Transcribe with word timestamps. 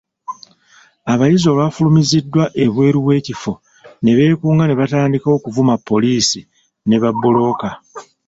Abayizi 1.13 1.45
olwafulumiziddwa 1.51 2.43
ebweru 2.63 2.99
w'ekifo 3.07 3.53
ne 4.03 4.11
beekunga 4.17 4.63
ne 4.65 4.77
batandika 4.79 5.27
okuvuma 5.37 5.75
poliisi 5.87 6.39
ne 6.87 6.97
babbulooka. 7.01 7.69